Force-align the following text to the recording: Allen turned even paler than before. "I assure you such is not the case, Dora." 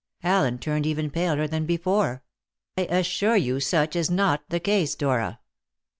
Allen 0.23 0.57
turned 0.57 0.87
even 0.87 1.11
paler 1.11 1.45
than 1.47 1.67
before. 1.67 2.23
"I 2.75 2.85
assure 2.85 3.37
you 3.37 3.59
such 3.59 3.95
is 3.95 4.09
not 4.09 4.41
the 4.49 4.59
case, 4.59 4.95
Dora." 4.95 5.39